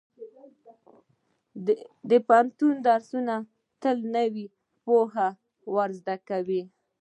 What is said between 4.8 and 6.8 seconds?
پوهه ورزده کوي.